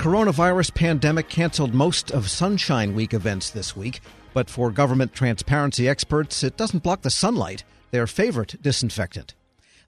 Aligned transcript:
coronavirus 0.00 0.72
pandemic 0.72 1.28
canceled 1.28 1.74
most 1.74 2.10
of 2.10 2.30
Sunshine 2.30 2.94
Week 2.94 3.12
events 3.12 3.50
this 3.50 3.76
week, 3.76 4.00
but 4.32 4.48
for 4.48 4.70
government 4.70 5.12
transparency 5.12 5.86
experts, 5.90 6.42
it 6.42 6.56
doesn't 6.56 6.82
block 6.82 7.02
the 7.02 7.10
sunlight, 7.10 7.64
their 7.90 8.06
favorite 8.06 8.56
disinfectant. 8.62 9.34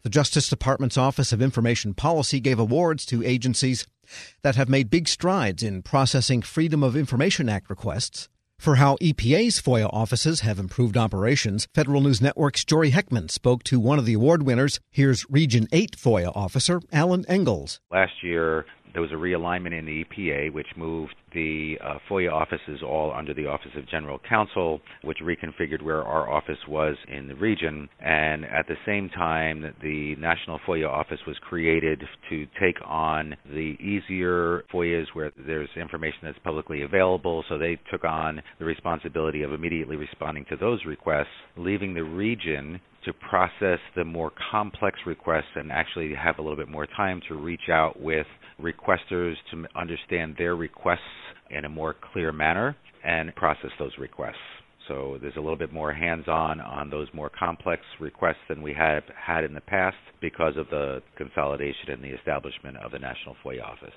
The 0.02 0.10
Justice 0.10 0.50
Department's 0.50 0.98
Office 0.98 1.32
of 1.32 1.40
Information 1.40 1.94
Policy 1.94 2.40
gave 2.40 2.58
awards 2.58 3.06
to 3.06 3.24
agencies 3.24 3.86
that 4.42 4.54
have 4.54 4.68
made 4.68 4.90
big 4.90 5.08
strides 5.08 5.62
in 5.62 5.80
processing 5.80 6.42
Freedom 6.42 6.82
of 6.82 6.94
Information 6.94 7.48
Act 7.48 7.70
requests. 7.70 8.28
For 8.58 8.76
how 8.76 8.96
EPA's 8.96 9.62
FOIA 9.62 9.88
offices 9.92 10.40
have 10.40 10.58
improved 10.58 10.96
operations, 10.96 11.66
Federal 11.74 12.02
News 12.02 12.20
Network's 12.20 12.64
Jory 12.64 12.90
Heckman 12.90 13.30
spoke 13.30 13.64
to 13.64 13.80
one 13.80 13.98
of 13.98 14.04
the 14.04 14.12
award 14.12 14.42
winners. 14.42 14.78
Here's 14.90 15.28
Region 15.30 15.66
8 15.72 15.96
FOIA 15.96 16.30
officer 16.36 16.80
Alan 16.92 17.24
Engels. 17.28 17.80
Last 17.90 18.22
year, 18.22 18.66
there 18.92 19.02
was 19.02 19.12
a 19.12 19.14
realignment 19.14 19.78
in 19.78 19.86
the 19.86 20.04
EPA, 20.04 20.52
which 20.52 20.66
moved 20.76 21.14
the 21.34 21.78
uh, 21.82 21.94
FOIA 22.10 22.32
offices 22.32 22.82
all 22.82 23.12
under 23.12 23.32
the 23.34 23.46
Office 23.46 23.70
of 23.76 23.88
General 23.88 24.18
Counsel, 24.28 24.80
which 25.02 25.18
reconfigured 25.22 25.82
where 25.82 26.02
our 26.02 26.30
office 26.30 26.58
was 26.68 26.96
in 27.08 27.28
the 27.28 27.34
region. 27.34 27.88
And 28.00 28.44
at 28.44 28.66
the 28.68 28.76
same 28.84 29.08
time, 29.08 29.74
the 29.82 30.14
National 30.16 30.58
FOIA 30.66 30.88
Office 30.88 31.20
was 31.26 31.36
created 31.48 32.02
to 32.30 32.46
take 32.60 32.76
on 32.84 33.34
the 33.46 33.76
easier 33.80 34.64
FOIAs 34.72 35.06
where 35.14 35.32
there's 35.46 35.70
information 35.76 36.18
that's 36.22 36.38
publicly 36.44 36.82
available. 36.82 37.44
So 37.48 37.58
they 37.58 37.78
took 37.90 38.04
on 38.04 38.42
the 38.58 38.64
responsibility 38.64 39.42
of 39.42 39.52
immediately 39.52 39.96
responding 39.96 40.44
to 40.50 40.56
those 40.56 40.84
requests, 40.84 41.26
leaving 41.56 41.94
the 41.94 42.04
region 42.04 42.80
to 43.04 43.12
process 43.12 43.78
the 43.96 44.04
more 44.04 44.30
complex 44.50 44.98
requests 45.06 45.50
and 45.56 45.72
actually 45.72 46.14
have 46.14 46.38
a 46.38 46.42
little 46.42 46.56
bit 46.56 46.68
more 46.68 46.86
time 46.86 47.20
to 47.28 47.34
reach 47.34 47.68
out 47.70 48.00
with 48.00 48.26
requesters 48.62 49.34
to 49.50 49.66
understand 49.76 50.36
their 50.38 50.56
requests 50.56 51.00
in 51.50 51.64
a 51.64 51.68
more 51.68 51.94
clear 52.12 52.32
manner 52.32 52.76
and 53.04 53.34
process 53.34 53.70
those 53.78 53.92
requests. 53.98 54.36
So 54.88 55.18
there's 55.20 55.36
a 55.36 55.40
little 55.40 55.56
bit 55.56 55.72
more 55.72 55.92
hands-on 55.92 56.60
on 56.60 56.90
those 56.90 57.08
more 57.12 57.30
complex 57.30 57.82
requests 58.00 58.42
than 58.48 58.62
we 58.62 58.74
have 58.74 59.04
had 59.14 59.44
in 59.44 59.54
the 59.54 59.60
past 59.60 59.96
because 60.20 60.56
of 60.56 60.68
the 60.70 61.02
consolidation 61.16 61.90
and 61.90 62.02
the 62.02 62.08
establishment 62.08 62.76
of 62.78 62.90
the 62.90 62.98
National 62.98 63.36
FOIA 63.44 63.62
Office. 63.62 63.94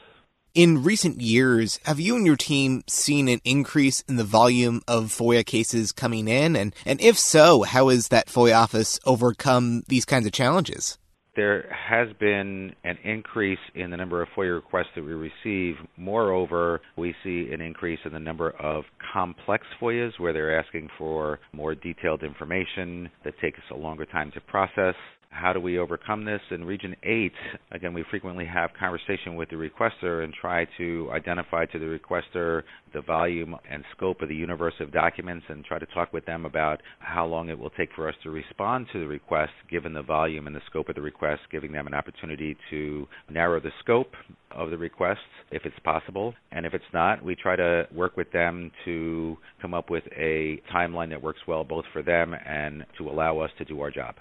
In 0.53 0.83
recent 0.83 1.19
years, 1.19 1.79
have 1.83 1.99
you 1.99 2.15
and 2.15 2.25
your 2.25 2.37
team 2.37 2.83
seen 2.87 3.27
an 3.27 3.41
increase 3.43 4.01
in 4.07 4.15
the 4.15 4.23
volume 4.23 4.81
of 4.87 5.05
FOIA 5.05 5.45
cases 5.45 5.91
coming 5.91 6.29
in? 6.29 6.55
And, 6.55 6.73
and 6.85 7.01
if 7.01 7.19
so, 7.19 7.63
how 7.63 7.89
has 7.89 8.07
that 8.07 8.27
FOIA 8.27 8.55
office 8.55 8.99
overcome 9.05 9.83
these 9.87 10.05
kinds 10.05 10.25
of 10.25 10.31
challenges? 10.31 10.97
There 11.35 11.69
has 11.71 12.07
been 12.19 12.73
an 12.83 12.97
increase 13.03 13.59
in 13.73 13.91
the 13.91 13.97
number 13.97 14.21
of 14.21 14.29
FOIA 14.35 14.55
requests 14.55 14.87
that 14.95 15.03
we 15.03 15.13
receive. 15.13 15.75
Moreover, 15.97 16.81
we 16.97 17.13
see 17.23 17.49
an 17.51 17.61
increase 17.61 17.99
in 18.05 18.13
the 18.13 18.19
number 18.19 18.51
of 18.51 18.83
complex 19.13 19.65
FOIAs 19.81 20.19
where 20.19 20.33
they're 20.33 20.57
asking 20.59 20.89
for 20.97 21.39
more 21.53 21.75
detailed 21.75 22.23
information 22.23 23.09
that 23.23 23.33
takes 23.41 23.59
a 23.71 23.75
longer 23.75 24.05
time 24.05 24.31
to 24.33 24.41
process. 24.41 24.95
How 25.35 25.51
do 25.51 25.59
we 25.59 25.79
overcome 25.79 26.23
this? 26.23 26.39
In 26.49 26.63
Region 26.63 26.95
8, 27.03 27.31
again, 27.71 27.93
we 27.93 28.05
frequently 28.09 28.45
have 28.45 28.69
conversation 28.79 29.35
with 29.35 29.49
the 29.49 29.57
requester 29.57 30.23
and 30.23 30.33
try 30.33 30.65
to 30.77 31.09
identify 31.11 31.65
to 31.65 31.77
the 31.77 31.99
requester 31.99 32.63
the 32.93 33.01
volume 33.01 33.53
and 33.69 33.83
scope 33.97 34.21
of 34.21 34.29
the 34.29 34.35
universe 34.35 34.75
of 34.79 34.93
documents 34.93 35.45
and 35.49 35.65
try 35.65 35.77
to 35.77 35.85
talk 35.87 36.13
with 36.13 36.25
them 36.25 36.45
about 36.45 36.81
how 36.99 37.25
long 37.25 37.49
it 37.49 37.59
will 37.59 37.69
take 37.71 37.89
for 37.93 38.07
us 38.07 38.15
to 38.23 38.29
respond 38.31 38.87
to 38.93 38.99
the 38.99 39.07
request 39.07 39.51
given 39.69 39.91
the 39.93 40.01
volume 40.01 40.47
and 40.47 40.55
the 40.55 40.61
scope 40.69 40.87
of 40.87 40.95
the 40.95 41.01
request, 41.01 41.41
giving 41.51 41.73
them 41.73 41.85
an 41.85 41.93
opportunity 41.93 42.55
to 42.69 43.05
narrow 43.29 43.59
the 43.59 43.73
scope 43.81 44.13
of 44.51 44.71
the 44.71 44.77
request 44.77 45.19
if 45.51 45.65
it's 45.65 45.79
possible. 45.83 46.33
And 46.53 46.65
if 46.65 46.73
it's 46.73 46.85
not, 46.93 47.21
we 47.21 47.35
try 47.35 47.57
to 47.57 47.89
work 47.93 48.15
with 48.15 48.31
them 48.31 48.71
to 48.85 49.35
come 49.61 49.73
up 49.73 49.89
with 49.89 50.05
a 50.17 50.61
timeline 50.73 51.09
that 51.09 51.21
works 51.21 51.41
well 51.45 51.65
both 51.65 51.83
for 51.91 52.01
them 52.01 52.33
and 52.33 52.85
to 52.97 53.09
allow 53.09 53.39
us 53.39 53.51
to 53.57 53.65
do 53.65 53.81
our 53.81 53.91
job. 53.91 54.15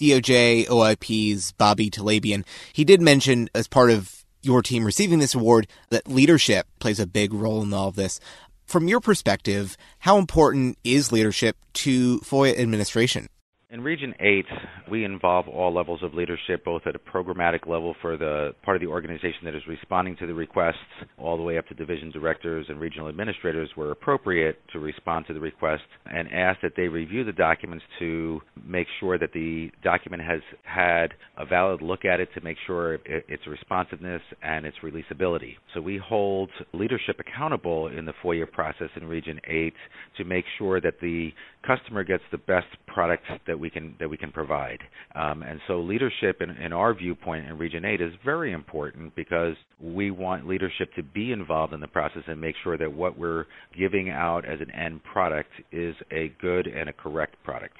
DOJ 0.00 0.66
OIP's 0.66 1.52
Bobby 1.52 1.90
Talebian, 1.90 2.44
he 2.72 2.84
did 2.84 3.00
mention 3.00 3.48
as 3.54 3.68
part 3.68 3.90
of 3.90 4.24
your 4.42 4.62
team 4.62 4.84
receiving 4.84 5.18
this 5.18 5.34
award 5.34 5.66
that 5.90 6.08
leadership 6.08 6.66
plays 6.78 7.00
a 7.00 7.06
big 7.06 7.32
role 7.32 7.62
in 7.62 7.72
all 7.72 7.88
of 7.88 7.96
this. 7.96 8.20
From 8.66 8.88
your 8.88 9.00
perspective, 9.00 9.76
how 10.00 10.18
important 10.18 10.78
is 10.84 11.12
leadership 11.12 11.56
to 11.74 12.20
FOIA 12.20 12.58
administration? 12.58 13.28
In 13.68 13.80
Region 13.80 14.14
8, 14.20 14.44
we 14.92 15.04
involve 15.04 15.48
all 15.48 15.74
levels 15.74 16.00
of 16.04 16.14
leadership, 16.14 16.64
both 16.64 16.82
at 16.86 16.94
a 16.94 17.00
programmatic 17.00 17.66
level 17.66 17.96
for 18.00 18.16
the 18.16 18.54
part 18.62 18.76
of 18.76 18.80
the 18.80 18.86
organization 18.86 19.40
that 19.42 19.56
is 19.56 19.62
responding 19.66 20.14
to 20.18 20.26
the 20.28 20.34
requests, 20.34 20.76
all 21.18 21.36
the 21.36 21.42
way 21.42 21.58
up 21.58 21.66
to 21.66 21.74
division 21.74 22.12
directors 22.12 22.66
and 22.68 22.78
regional 22.78 23.08
administrators 23.08 23.68
where 23.74 23.90
appropriate 23.90 24.60
to 24.72 24.78
respond 24.78 25.26
to 25.26 25.34
the 25.34 25.40
request, 25.40 25.82
and 26.04 26.28
ask 26.32 26.60
that 26.60 26.74
they 26.76 26.86
review 26.86 27.24
the 27.24 27.32
documents 27.32 27.84
to 27.98 28.40
make 28.64 28.86
sure 29.00 29.18
that 29.18 29.32
the 29.32 29.68
document 29.82 30.22
has 30.22 30.42
had 30.62 31.08
a 31.36 31.44
valid 31.44 31.82
look 31.82 32.04
at 32.04 32.20
it 32.20 32.28
to 32.34 32.40
make 32.42 32.56
sure 32.68 33.00
its 33.04 33.48
responsiveness 33.48 34.22
and 34.42 34.64
its 34.64 34.76
releasability. 34.84 35.56
So 35.74 35.80
we 35.80 35.98
hold 35.98 36.50
leadership 36.72 37.18
accountable 37.18 37.88
in 37.88 38.04
the 38.04 38.14
FOIA 38.22 38.48
process 38.48 38.90
in 38.94 39.08
Region 39.08 39.40
8 39.44 39.74
to 40.18 40.24
make 40.24 40.44
sure 40.56 40.80
that 40.80 41.00
the 41.00 41.32
customer 41.66 42.04
gets 42.04 42.22
the 42.30 42.38
best 42.38 42.68
product 42.86 43.24
that 43.46 43.55
we 43.58 43.70
can 43.70 43.94
that 43.98 44.08
we 44.08 44.16
can 44.16 44.30
provide. 44.30 44.80
Um, 45.14 45.42
and 45.42 45.60
so 45.66 45.80
leadership 45.80 46.40
in, 46.40 46.50
in 46.50 46.72
our 46.72 46.94
viewpoint 46.94 47.46
in 47.46 47.58
Region 47.58 47.84
8 47.84 48.00
is 48.00 48.12
very 48.24 48.52
important 48.52 49.14
because 49.14 49.54
we 49.80 50.10
want 50.10 50.46
leadership 50.46 50.92
to 50.94 51.02
be 51.02 51.32
involved 51.32 51.72
in 51.72 51.80
the 51.80 51.88
process 51.88 52.22
and 52.26 52.40
make 52.40 52.56
sure 52.62 52.76
that 52.76 52.92
what 52.92 53.18
we're 53.18 53.46
giving 53.76 54.10
out 54.10 54.44
as 54.44 54.60
an 54.60 54.70
end 54.70 55.02
product 55.04 55.50
is 55.72 55.94
a 56.10 56.32
good 56.40 56.66
and 56.66 56.88
a 56.88 56.92
correct 56.92 57.36
product. 57.44 57.76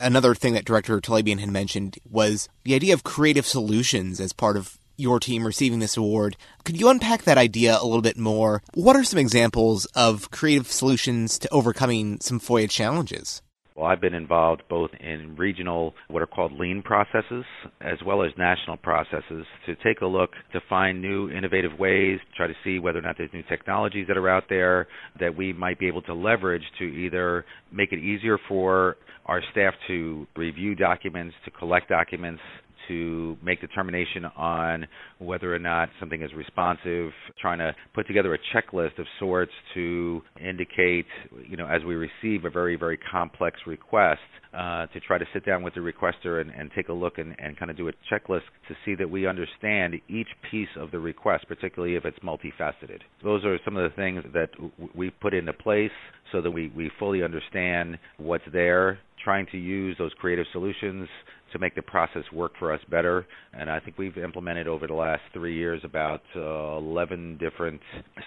Another 0.00 0.34
thing 0.34 0.54
that 0.54 0.64
Director 0.64 1.00
Talebian 1.00 1.38
had 1.38 1.50
mentioned 1.50 1.98
was 2.10 2.48
the 2.64 2.74
idea 2.74 2.92
of 2.92 3.04
creative 3.04 3.46
solutions 3.46 4.20
as 4.20 4.32
part 4.32 4.56
of 4.56 4.78
your 4.96 5.20
team 5.20 5.44
receiving 5.44 5.78
this 5.78 5.96
award. 5.96 6.36
Could 6.64 6.78
you 6.78 6.88
unpack 6.88 7.22
that 7.22 7.38
idea 7.38 7.78
a 7.80 7.84
little 7.84 8.02
bit 8.02 8.18
more? 8.18 8.62
What 8.74 8.96
are 8.96 9.04
some 9.04 9.18
examples 9.18 9.84
of 9.94 10.30
creative 10.30 10.70
solutions 10.70 11.38
to 11.40 11.52
overcoming 11.52 12.20
some 12.20 12.40
FOIA 12.40 12.68
challenges? 12.68 13.42
Well, 13.74 13.86
I've 13.86 14.00
been 14.00 14.14
involved 14.14 14.62
both 14.68 14.90
in 15.00 15.34
regional, 15.36 15.94
what 16.08 16.22
are 16.22 16.26
called 16.26 16.52
lean 16.52 16.82
processes, 16.82 17.44
as 17.80 17.98
well 18.04 18.22
as 18.22 18.30
national 18.36 18.76
processes 18.76 19.46
to 19.66 19.74
take 19.76 20.02
a 20.02 20.06
look 20.06 20.30
to 20.52 20.60
find 20.68 21.00
new 21.00 21.30
innovative 21.30 21.78
ways, 21.78 22.18
try 22.36 22.46
to 22.46 22.54
see 22.64 22.78
whether 22.78 22.98
or 22.98 23.02
not 23.02 23.16
there's 23.16 23.32
new 23.32 23.42
technologies 23.48 24.06
that 24.08 24.18
are 24.18 24.28
out 24.28 24.44
there 24.50 24.88
that 25.20 25.34
we 25.34 25.52
might 25.54 25.78
be 25.78 25.86
able 25.86 26.02
to 26.02 26.14
leverage 26.14 26.62
to 26.78 26.84
either 26.84 27.46
make 27.72 27.92
it 27.92 27.98
easier 27.98 28.38
for 28.46 28.96
our 29.26 29.40
staff 29.52 29.72
to 29.86 30.26
review 30.36 30.74
documents, 30.74 31.34
to 31.44 31.50
collect 31.50 31.88
documents, 31.88 32.40
to 32.88 33.36
make 33.42 33.60
determination 33.60 34.24
on 34.36 34.86
whether 35.18 35.54
or 35.54 35.58
not 35.58 35.88
something 36.00 36.22
is 36.22 36.30
responsive, 36.34 37.10
trying 37.40 37.58
to 37.58 37.74
put 37.94 38.06
together 38.06 38.34
a 38.34 38.38
checklist 38.54 38.98
of 38.98 39.06
sorts 39.18 39.52
to 39.74 40.22
indicate, 40.40 41.06
you 41.48 41.56
know, 41.56 41.66
as 41.66 41.82
we 41.84 41.94
receive 41.94 42.44
a 42.44 42.50
very, 42.50 42.76
very 42.76 42.98
complex 43.10 43.58
request, 43.66 44.20
uh, 44.54 44.86
to 44.88 45.00
try 45.00 45.16
to 45.16 45.24
sit 45.32 45.46
down 45.46 45.62
with 45.62 45.74
the 45.74 45.80
requester 45.80 46.40
and, 46.40 46.50
and 46.50 46.70
take 46.76 46.88
a 46.88 46.92
look 46.92 47.18
and, 47.18 47.34
and 47.38 47.58
kind 47.58 47.70
of 47.70 47.76
do 47.76 47.88
a 47.88 47.92
checklist 48.12 48.42
to 48.68 48.74
see 48.84 48.94
that 48.94 49.08
we 49.08 49.26
understand 49.26 49.94
each 50.08 50.28
piece 50.50 50.68
of 50.76 50.90
the 50.90 50.98
request, 50.98 51.46
particularly 51.48 51.96
if 51.96 52.04
it's 52.04 52.18
multifaceted. 52.18 53.00
Those 53.24 53.44
are 53.44 53.58
some 53.64 53.76
of 53.76 53.90
the 53.90 53.96
things 53.96 54.22
that 54.34 54.50
we 54.94 55.10
put 55.10 55.32
into 55.32 55.52
place 55.54 55.90
so 56.32 56.42
that 56.42 56.50
we, 56.50 56.70
we 56.76 56.90
fully 56.98 57.22
understand 57.22 57.98
what's 58.18 58.44
there, 58.52 58.98
trying 59.24 59.46
to 59.52 59.58
use 59.58 59.96
those 59.98 60.12
creative 60.18 60.46
solutions 60.52 61.08
to 61.52 61.58
make 61.58 61.74
the 61.74 61.82
process 61.82 62.24
work 62.32 62.52
for 62.58 62.72
us 62.72 62.80
better. 62.90 63.26
And 63.52 63.70
I 63.70 63.80
think 63.80 63.98
we've 63.98 64.16
implemented 64.16 64.66
over 64.66 64.86
the 64.86 64.94
last 64.94 65.22
three 65.32 65.56
years 65.56 65.80
about 65.84 66.22
uh, 66.36 66.78
11 66.78 67.38
different 67.38 67.80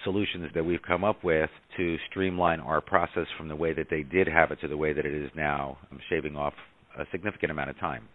solutions 0.04 0.50
that 0.54 0.64
we've 0.64 0.82
come 0.82 1.04
up 1.04 1.22
with 1.24 1.50
to 1.76 1.96
streamline 2.10 2.60
our 2.60 2.80
process 2.80 3.26
from 3.36 3.48
the 3.48 3.56
way 3.56 3.72
that 3.72 3.88
they 3.90 4.02
did 4.02 4.28
have 4.28 4.50
it 4.50 4.60
to 4.60 4.68
the 4.68 4.76
way 4.76 4.92
that 4.92 5.04
it 5.04 5.14
is 5.14 5.30
now, 5.34 5.78
I'm 5.90 6.00
shaving 6.08 6.36
off 6.36 6.54
a 6.98 7.04
significant 7.12 7.50
amount 7.50 7.70
of 7.70 7.78
time 7.78 8.08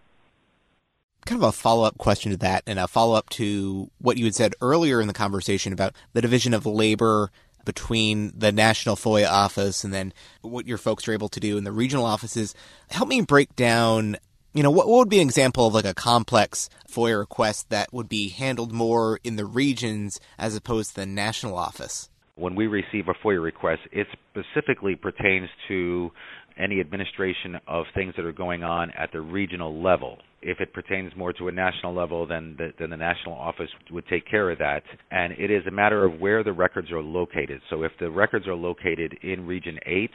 kind 1.26 1.42
of 1.42 1.48
a 1.48 1.52
follow 1.52 1.84
up 1.84 2.00
question 2.00 2.32
to 2.32 2.38
that 2.38 2.64
and 2.66 2.80
a 2.80 2.88
follow 2.88 3.16
up 3.16 3.30
to 3.30 3.92
what 4.00 4.18
you 4.18 4.26
had 4.26 4.34
said 4.34 4.56
earlier 4.60 5.00
in 5.00 5.08
the 5.08 5.14
conversation 5.14 5.72
about 5.72 5.94
the 6.14 6.22
division 6.22 6.52
of 6.52 6.66
labor 6.66 7.32
between 7.66 8.32
the 8.36 8.52
national 8.52 8.96
FOIA 8.96 9.30
office 9.30 9.84
and 9.84 9.94
then 9.94 10.14
what 10.42 10.68
your 10.68 10.78
folks 10.78 11.08
are 11.08 11.14
able 11.14 11.30
to 11.30 11.40
do 11.40 11.58
in 11.58 11.64
the 11.64 11.72
regional 11.72 12.06
offices. 12.06 12.56
Help 12.90 13.08
me 13.08 13.22
break 13.22 13.56
down 13.56 14.18
you 14.54 14.64
know, 14.64 14.72
what, 14.72 14.88
what 14.88 14.98
would 15.00 15.10
be 15.10 15.22
an 15.22 15.28
example 15.28 15.68
of 15.68 15.74
like 15.74 15.86
a 15.86 15.94
complex 15.94 16.70
FOIA 16.90 17.20
request 17.20 17.70
that 17.70 17.94
would 17.94 18.10
be 18.10 18.30
handled 18.30 18.72
more 18.72 19.20
in 19.24 19.36
the 19.36 19.46
regions 19.46 20.20
as 20.38 20.56
opposed 20.56 20.90
to 20.90 20.96
the 20.98 21.06
national 21.06 21.58
office? 21.58 22.10
When 22.42 22.56
we 22.56 22.66
receive 22.66 23.08
a 23.08 23.14
FOIA 23.26 23.42
request, 23.42 23.82
it 23.92 24.08
specifically 24.32 24.96
pertains 24.96 25.48
to 25.68 26.10
any 26.58 26.80
administration 26.80 27.58
of 27.68 27.86
things 27.94 28.14
that 28.18 28.26
are 28.26 28.32
going 28.32 28.64
on 28.64 28.90
at 28.92 29.12
the 29.12 29.22
regional 29.22 29.82
level. 29.82 30.18
If 30.42 30.60
it 30.60 30.74
pertains 30.74 31.14
more 31.16 31.34
to 31.34 31.50
a 31.50 31.52
national 31.52 31.94
level, 31.94 32.26
then 32.26 32.56
the, 32.58 32.74
then 32.80 32.90
the 32.90 32.98
national 32.98 33.36
office 33.36 33.70
would 33.92 34.08
take 34.08 34.28
care 34.28 34.50
of 34.50 34.58
that. 34.58 34.82
And 35.12 35.34
it 35.34 35.52
is 35.52 35.62
a 35.68 35.72
matter 35.72 36.04
of 36.04 36.20
where 36.20 36.44
the 36.44 36.52
records 36.52 36.92
are 36.92 37.02
located. 37.02 37.62
So 37.70 37.84
if 37.84 37.92
the 38.00 38.10
records 38.10 38.48
are 38.48 38.56
located 38.56 39.16
in 39.22 39.46
Region 39.46 39.78
8, 39.86 40.10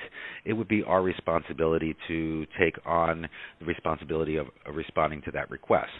it 0.46 0.52
would 0.52 0.68
be 0.68 0.82
our 0.82 1.02
responsibility 1.02 1.94
to 2.08 2.44
take 2.58 2.74
on 2.84 3.28
the 3.60 3.66
responsibility 3.66 4.36
of, 4.36 4.48
of 4.66 4.74
responding 4.74 5.22
to 5.22 5.30
that 5.30 5.48
request. 5.48 5.92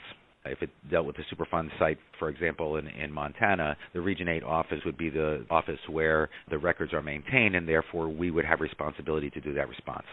If 0.50 0.62
it 0.62 0.70
dealt 0.90 1.06
with 1.06 1.16
the 1.16 1.24
Superfund 1.34 1.70
site, 1.78 1.98
for 2.18 2.28
example, 2.28 2.76
in, 2.76 2.86
in 2.88 3.12
Montana, 3.12 3.76
the 3.92 4.00
Region 4.00 4.28
8 4.28 4.42
office 4.42 4.80
would 4.84 4.96
be 4.96 5.10
the 5.10 5.44
office 5.50 5.80
where 5.88 6.30
the 6.48 6.58
records 6.58 6.92
are 6.92 7.02
maintained, 7.02 7.54
and 7.54 7.68
therefore 7.68 8.08
we 8.08 8.30
would 8.30 8.44
have 8.44 8.60
responsibility 8.60 9.30
to 9.30 9.40
do 9.40 9.52
that 9.54 9.68
response. 9.68 10.06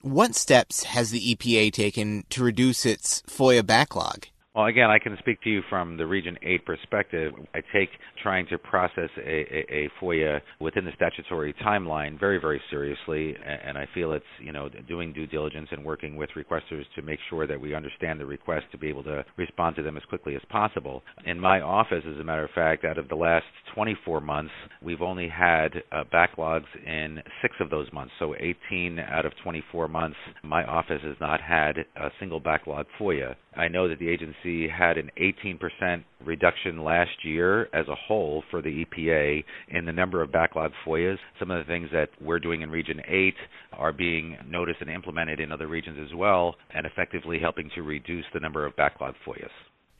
What 0.00 0.34
steps 0.34 0.84
has 0.84 1.10
the 1.10 1.34
EPA 1.34 1.72
taken 1.72 2.24
to 2.30 2.44
reduce 2.44 2.86
its 2.86 3.22
FOIA 3.22 3.66
backlog? 3.66 4.26
Well, 4.58 4.66
again, 4.66 4.90
I 4.90 4.98
can 4.98 5.16
speak 5.20 5.40
to 5.42 5.50
you 5.50 5.62
from 5.70 5.96
the 5.96 6.04
Region 6.04 6.36
8 6.42 6.66
perspective. 6.66 7.32
I 7.54 7.60
take 7.72 7.90
trying 8.20 8.44
to 8.48 8.58
process 8.58 9.08
a, 9.16 9.20
a, 9.22 9.84
a, 9.84 9.90
FOIA 10.02 10.40
within 10.58 10.84
the 10.84 10.90
statutory 10.96 11.54
timeline 11.64 12.18
very, 12.18 12.40
very 12.40 12.60
seriously, 12.68 13.36
and 13.46 13.78
I 13.78 13.86
feel 13.94 14.10
it's, 14.10 14.24
you 14.42 14.50
know, 14.50 14.68
doing 14.88 15.12
due 15.12 15.28
diligence 15.28 15.68
and 15.70 15.84
working 15.84 16.16
with 16.16 16.30
requesters 16.36 16.82
to 16.96 17.02
make 17.02 17.20
sure 17.30 17.46
that 17.46 17.60
we 17.60 17.72
understand 17.72 18.18
the 18.18 18.26
request 18.26 18.66
to 18.72 18.78
be 18.78 18.88
able 18.88 19.04
to 19.04 19.24
respond 19.36 19.76
to 19.76 19.82
them 19.82 19.96
as 19.96 20.02
quickly 20.08 20.34
as 20.34 20.42
possible. 20.50 21.04
In 21.24 21.38
my 21.38 21.60
office, 21.60 22.02
as 22.04 22.18
a 22.18 22.24
matter 22.24 22.42
of 22.42 22.50
fact, 22.50 22.84
out 22.84 22.98
of 22.98 23.08
the 23.08 23.14
last 23.14 23.46
24 23.76 24.20
months, 24.20 24.50
we've 24.82 25.02
only 25.02 25.28
had 25.28 25.68
uh, 25.92 26.02
backlogs 26.12 26.66
in 26.84 27.20
six 27.42 27.54
of 27.60 27.70
those 27.70 27.86
months. 27.92 28.12
So 28.18 28.34
18 28.34 28.98
out 28.98 29.24
of 29.24 29.34
24 29.44 29.86
months, 29.86 30.16
my 30.42 30.64
office 30.64 31.02
has 31.04 31.16
not 31.20 31.40
had 31.40 31.78
a 31.94 32.10
single 32.18 32.40
backlog 32.40 32.86
FOIA. 32.98 33.36
I 33.58 33.66
know 33.66 33.88
that 33.88 33.98
the 33.98 34.08
agency 34.08 34.68
had 34.68 34.98
an 34.98 35.10
18% 35.20 36.04
reduction 36.24 36.84
last 36.84 37.24
year 37.24 37.68
as 37.74 37.88
a 37.88 37.94
whole 37.96 38.44
for 38.50 38.62
the 38.62 38.84
EPA 38.84 39.44
in 39.68 39.84
the 39.84 39.92
number 39.92 40.22
of 40.22 40.30
backlog 40.30 40.70
FOIAs. 40.86 41.18
Some 41.40 41.50
of 41.50 41.58
the 41.58 41.70
things 41.70 41.90
that 41.92 42.10
we're 42.20 42.38
doing 42.38 42.62
in 42.62 42.70
Region 42.70 43.02
8 43.06 43.34
are 43.72 43.92
being 43.92 44.36
noticed 44.48 44.80
and 44.80 44.88
implemented 44.88 45.40
in 45.40 45.50
other 45.50 45.66
regions 45.66 45.98
as 46.00 46.14
well, 46.14 46.54
and 46.72 46.86
effectively 46.86 47.40
helping 47.40 47.68
to 47.74 47.82
reduce 47.82 48.26
the 48.32 48.38
number 48.38 48.64
of 48.64 48.76
backlog 48.76 49.16
FOIAs. 49.26 49.50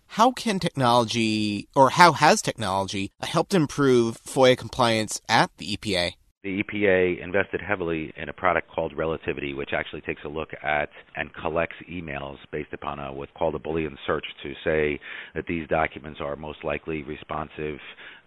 How 0.06 0.30
can 0.30 0.60
technology, 0.60 1.68
or 1.74 1.90
how 1.90 2.12
has 2.12 2.40
technology, 2.40 3.10
helped 3.22 3.54
improve 3.54 4.22
FOIA 4.22 4.56
compliance 4.56 5.20
at 5.28 5.50
the 5.58 5.76
EPA? 5.76 6.12
The 6.44 6.62
EPA 6.62 7.20
invested 7.20 7.60
heavily 7.60 8.12
in 8.16 8.28
a 8.28 8.32
product 8.32 8.70
called 8.70 8.96
Relativity, 8.96 9.54
which 9.54 9.70
actually 9.72 10.02
takes 10.02 10.22
a 10.24 10.28
look 10.28 10.50
at 10.62 10.88
and 11.16 11.34
collects 11.34 11.74
emails 11.90 12.36
based 12.52 12.72
upon 12.72 13.00
a, 13.00 13.12
what's 13.12 13.32
called 13.36 13.56
a 13.56 13.58
Boolean 13.58 13.96
search 14.06 14.24
to 14.44 14.52
say 14.62 15.00
that 15.34 15.46
these 15.48 15.66
documents 15.66 16.20
are 16.22 16.36
most 16.36 16.62
likely 16.62 17.02
responsive 17.02 17.78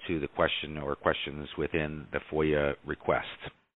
to 0.07 0.19
the 0.19 0.27
question 0.27 0.77
or 0.77 0.95
questions 0.97 1.47
within 1.57 2.05
the 2.11 2.19
FOIA 2.29 2.73
request. 2.85 3.27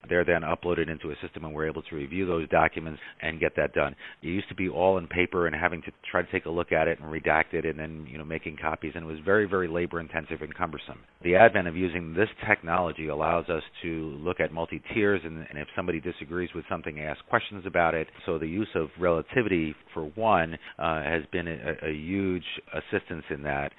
They're 0.10 0.26
then 0.26 0.42
uploaded 0.42 0.90
into 0.90 1.12
a 1.12 1.16
system, 1.22 1.46
and 1.46 1.54
we're 1.54 1.68
able 1.68 1.82
to 1.84 1.96
review 1.96 2.26
those 2.26 2.50
documents 2.50 3.00
and 3.22 3.40
get 3.40 3.56
that 3.56 3.74
done. 3.74 3.96
It 4.22 4.28
used 4.28 4.50
to 4.50 4.56
be 4.56 4.70
all 4.70 4.98
in 4.98 5.08
paper 5.08 5.48
and 5.48 5.56
having 5.56 5.82
to 5.84 5.92
try 6.10 6.22
to 6.22 6.32
take 6.32 6.46
a 6.46 6.50
look 6.50 6.72
at 6.72 6.88
it 6.88 7.00
and 7.00 7.10
redact 7.12 7.54
it, 7.54 7.66
and 7.66 7.80
then 7.80 8.08
you 8.10 8.18
know 8.18 8.26
making 8.26 8.58
copies, 8.62 8.94
and 8.96 9.04
it 9.04 9.08
was 9.08 9.20
very, 9.24 9.46
very 9.46 9.68
labor 9.68 10.00
intensive 10.00 10.42
and 10.42 10.54
cumbersome. 10.54 11.00
The 11.24 11.36
advent 11.36 11.68
of 11.68 11.78
using 11.78 12.14
this 12.14 12.30
technology 12.48 13.08
allows 13.08 13.48
us 13.50 13.64
to 13.84 14.18
look 14.20 14.40
at 14.40 14.52
multi 14.52 14.82
tiers, 14.94 15.22
and, 15.24 15.46
and 15.50 15.58
if 15.58 15.68
somebody 15.76 16.00
disagrees 16.00 16.50
with 16.54 16.66
something, 16.70 17.00
ask 17.00 17.26
questions 17.30 17.66
about 17.66 17.94
it. 17.94 18.08
So 18.26 18.38
the 18.38 18.48
use 18.48 18.68
of 18.76 18.90
relativity, 19.00 19.76
for 19.94 20.04
one, 20.16 20.58
uh, 20.78 21.04
has 21.04 21.24
been 21.32 21.48
a, 21.48 21.88
a 21.88 21.92
huge 21.94 22.44
assistance 22.74 23.24
in 23.30 23.44
that. 23.44 23.72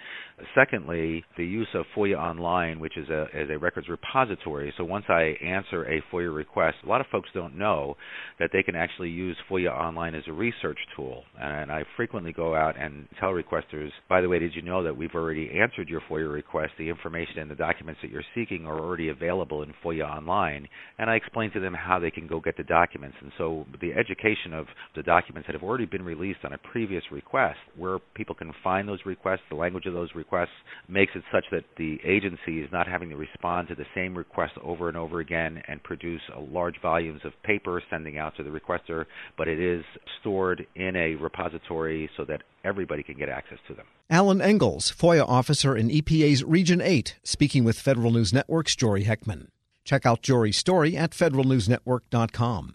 Secondly, 0.54 1.24
the 1.36 1.44
use 1.44 1.68
of 1.74 1.84
FOIA 1.96 2.18
Online, 2.18 2.80
which 2.80 2.96
is 2.96 3.08
a, 3.08 3.26
is 3.34 3.50
a 3.50 3.58
records 3.58 3.88
repository. 3.88 4.72
So 4.76 4.84
once 4.84 5.04
I 5.08 5.34
answer 5.44 5.84
a 5.84 6.02
FOIA 6.14 6.72
a 6.84 6.88
lot 6.88 7.00
of 7.00 7.06
folks 7.10 7.28
don't 7.34 7.56
know 7.56 7.96
that 8.38 8.50
they 8.52 8.62
can 8.62 8.76
actually 8.76 9.10
use 9.10 9.36
FOIA 9.50 9.70
Online 9.70 10.14
as 10.14 10.22
a 10.26 10.32
research 10.32 10.78
tool. 10.96 11.24
And 11.40 11.70
I 11.70 11.84
frequently 11.96 12.32
go 12.32 12.54
out 12.54 12.78
and 12.78 13.06
tell 13.20 13.30
requesters, 13.30 13.90
by 14.08 14.20
the 14.20 14.28
way, 14.28 14.38
did 14.38 14.54
you 14.54 14.62
know 14.62 14.82
that 14.82 14.96
we've 14.96 15.14
already 15.14 15.50
answered 15.50 15.88
your 15.88 16.02
FOIA 16.08 16.32
request? 16.32 16.72
The 16.78 16.88
information 16.88 17.38
and 17.38 17.50
the 17.50 17.54
documents 17.54 18.00
that 18.02 18.10
you're 18.10 18.22
seeking 18.34 18.66
are 18.66 18.78
already 18.78 19.08
available 19.08 19.62
in 19.62 19.72
FOIA 19.84 20.04
Online. 20.04 20.68
And 20.98 21.10
I 21.10 21.16
explain 21.16 21.50
to 21.52 21.60
them 21.60 21.74
how 21.74 21.98
they 21.98 22.10
can 22.10 22.26
go 22.26 22.40
get 22.40 22.56
the 22.56 22.64
documents. 22.64 23.16
And 23.20 23.32
so 23.38 23.66
the 23.80 23.92
education 23.92 24.52
of 24.52 24.66
the 24.94 25.02
documents 25.02 25.46
that 25.46 25.54
have 25.54 25.62
already 25.62 25.86
been 25.86 26.04
released 26.04 26.40
on 26.44 26.52
a 26.52 26.58
previous 26.58 27.02
request, 27.10 27.58
where 27.76 27.98
people 28.14 28.34
can 28.34 28.52
find 28.62 28.88
those 28.88 29.00
requests, 29.04 29.40
the 29.50 29.56
language 29.56 29.86
of 29.86 29.94
those 29.94 30.10
requests 30.14 30.48
makes 30.88 31.12
it 31.14 31.22
such 31.32 31.44
that 31.50 31.64
the 31.76 31.98
agency 32.04 32.60
is 32.60 32.68
not 32.72 32.86
having 32.86 33.10
to 33.10 33.16
respond 33.16 33.68
to 33.68 33.74
the 33.74 33.84
same 33.94 34.16
request 34.16 34.52
over 34.62 34.88
and 34.88 34.96
over 34.96 35.20
again 35.20 35.62
and 35.68 35.82
produce 35.82 36.03
large 36.52 36.80
volumes 36.80 37.20
of 37.24 37.32
paper 37.42 37.82
sending 37.90 38.18
out 38.18 38.36
to 38.36 38.42
the 38.42 38.50
requester, 38.50 39.06
but 39.36 39.48
it 39.48 39.58
is 39.58 39.84
stored 40.20 40.66
in 40.74 40.96
a 40.96 41.14
repository 41.16 42.10
so 42.16 42.24
that 42.24 42.42
everybody 42.64 43.02
can 43.02 43.16
get 43.16 43.28
access 43.28 43.58
to 43.68 43.74
them. 43.74 43.86
Alan 44.10 44.40
Engels, 44.40 44.92
FOIA 44.92 45.26
officer 45.26 45.76
in 45.76 45.88
EPA's 45.88 46.44
Region 46.44 46.80
8, 46.80 47.16
speaking 47.22 47.64
with 47.64 47.78
Federal 47.78 48.10
News 48.10 48.32
Network's 48.32 48.76
Jory 48.76 49.04
Heckman. 49.04 49.48
Check 49.84 50.06
out 50.06 50.22
Jory's 50.22 50.56
story 50.56 50.96
at 50.96 51.10
federalnewsnetwork.com. 51.10 52.74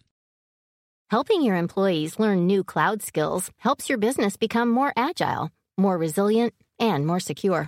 Helping 1.09 1.41
your 1.41 1.55
employees 1.55 2.19
learn 2.19 2.45
new 2.45 2.63
cloud 2.63 3.01
skills 3.01 3.51
helps 3.57 3.89
your 3.89 3.97
business 3.97 4.37
become 4.37 4.69
more 4.69 4.93
agile, 4.95 5.49
more 5.75 5.97
resilient, 5.97 6.53
and 6.79 7.05
more 7.05 7.19
secure. 7.19 7.67